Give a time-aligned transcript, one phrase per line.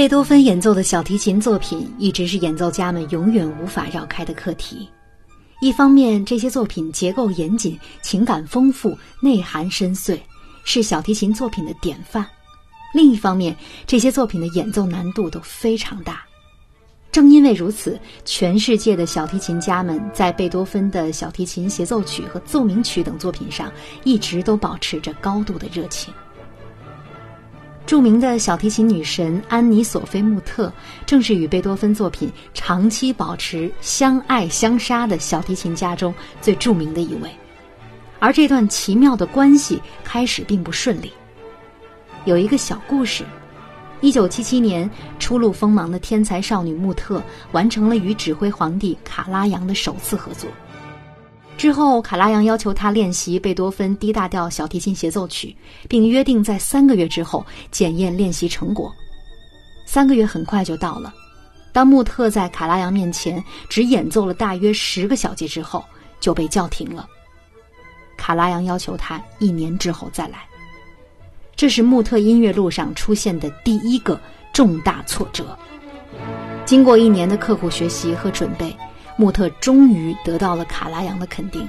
[0.00, 4.88] 贝多芬演奏的小提琴作品一直是演奏家们永远无法绕开的课题。
[5.60, 10.18] 一方面，这些作品结构严谨、情感丰富、内涵深邃，
[10.64, 12.24] 是小提琴作品的典范；
[12.94, 13.54] 另一方面，
[13.86, 16.24] 这些作品的演奏难度都非常大。
[17.12, 23.70] 正因为如此，全世界的小提琴家们在贝多芬的小提琴协奏曲和奏鸣曲等作品上，
[24.04, 26.10] 一直都保持着高度的热情。
[27.90, 30.72] 著名的小提琴女神安妮·索菲·穆特，
[31.04, 37.28] 正是与贝多芬作品长期保持相爱相杀的小提琴家中最著名的一位。
[38.20, 41.10] 而这段奇妙的关系开始并不顺利。
[42.26, 43.24] 有一个小故事：
[44.00, 44.88] 一九七七年，
[45.18, 50.48] 初露锋芒的天才少女穆特完成了与指挥皇帝卡拉扬的首次合作。
[51.60, 55.54] 之后，卡拉扬要求他练习贝多芬 D 大调小提琴协奏曲，
[55.90, 58.90] 并约定在三个月之后检验练习成果。
[59.84, 61.12] 三个月很快就到了，
[61.70, 65.84] 当穆特在卡拉扬面前只演奏了大约十个小节之后，
[66.18, 67.06] 就被叫停了。
[68.16, 70.38] 卡拉扬要求他一年之后再来，
[71.54, 74.18] 这是穆特音乐路上出现的第一个
[74.54, 75.54] 重大挫折。
[76.64, 78.74] 经过一年的刻苦学习和准备。
[79.20, 81.68] 穆特终于得到了卡拉扬的肯定，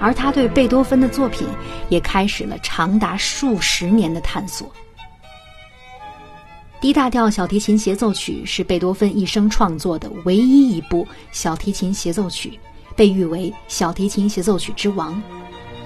[0.00, 1.46] 而他对贝多芬的作品
[1.88, 4.68] 也开始了长达数十年的探索。
[6.80, 12.58] D 大调小提琴协奏曲是贝多芬一生创作的唯一一部小提琴协奏曲，
[12.96, 15.22] 被誉为小提琴协奏曲之王。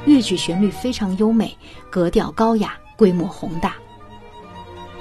[0.07, 1.55] 乐曲旋律非常优美，
[1.91, 3.75] 格调高雅，规模宏大。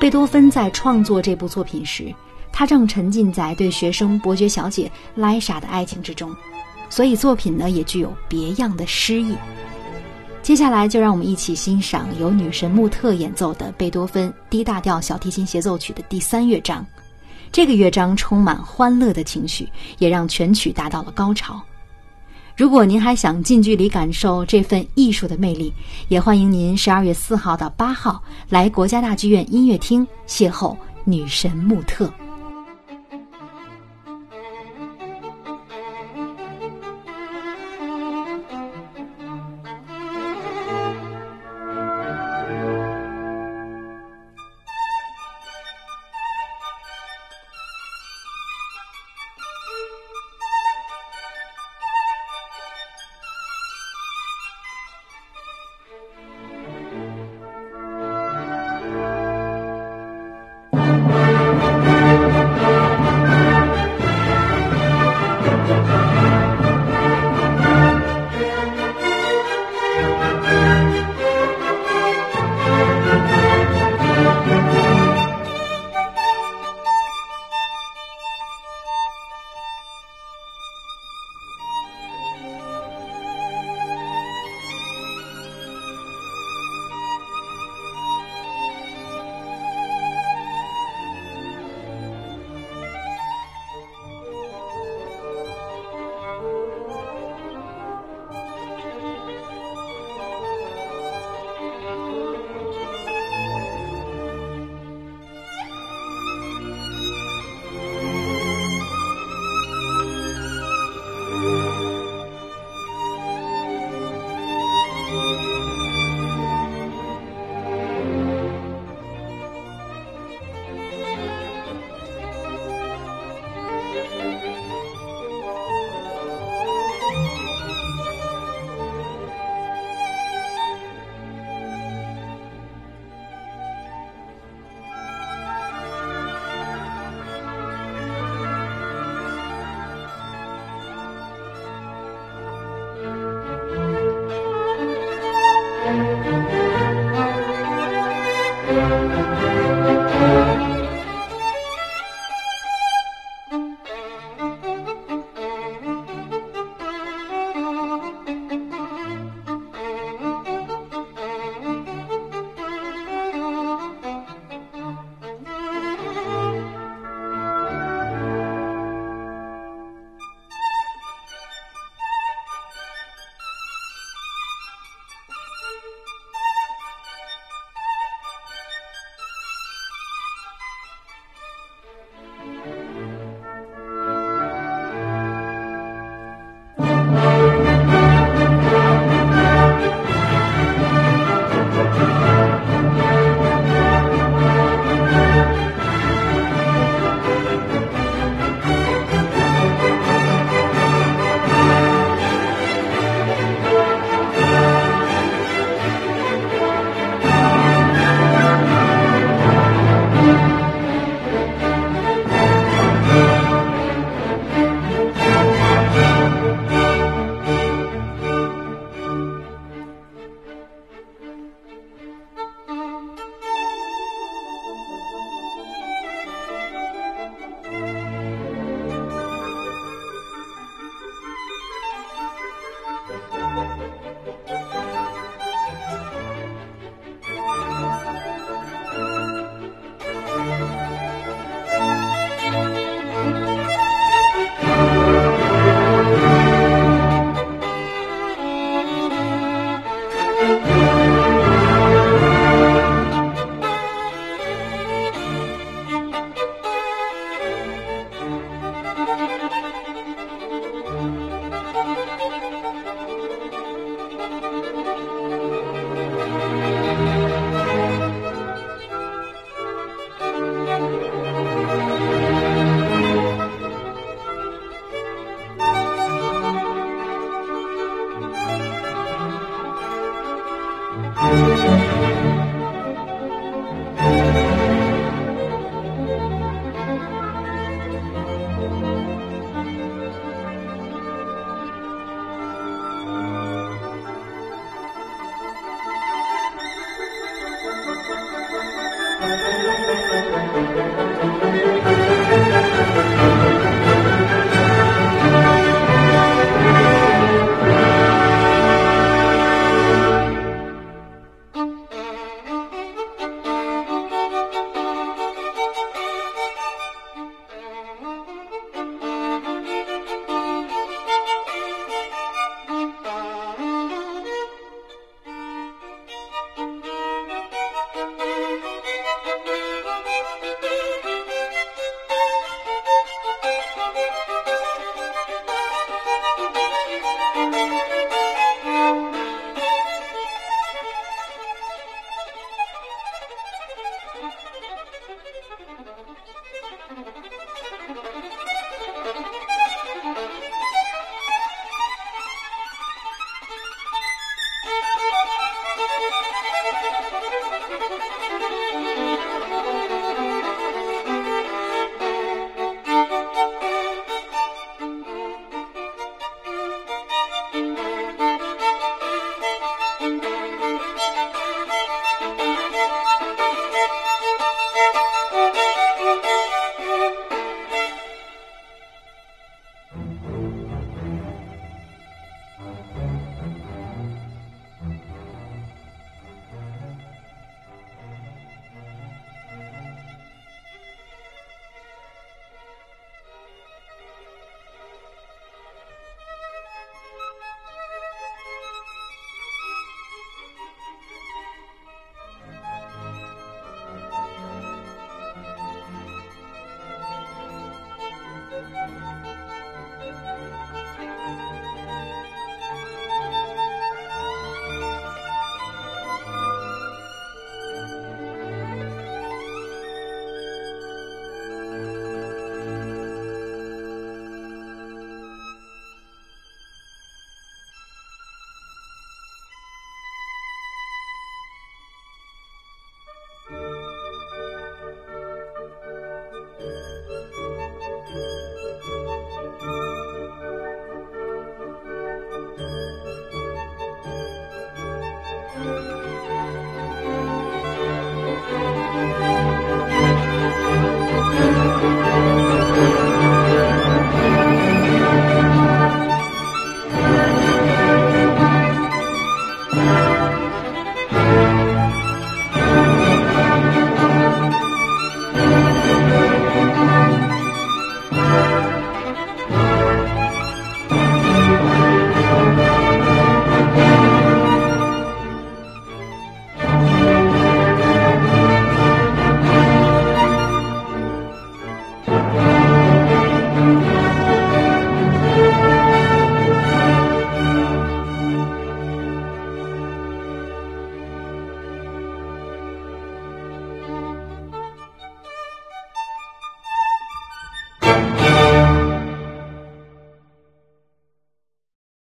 [0.02, 2.14] 贝多芬在创作这部作品时。
[2.52, 6.36] 他正沉浸在对学生伯爵小姐莱莎的爱情之中，
[6.90, 9.36] 所以作品呢也具有别样的诗意。
[10.44, 16.86] 接下来就让我们一起欣赏由女神穆特演奏的贝多芬 D 大调小提琴协奏曲的第三乐章。
[17.52, 19.70] 这个乐章充满欢乐的情绪，
[20.00, 21.62] 也让全曲达到了高潮。
[22.58, 25.72] 如果您还想近距离感受这份艺术的魅力，
[26.10, 32.12] 也欢迎您十二月四号到八号来国家大剧院音乐厅邂逅女神穆特。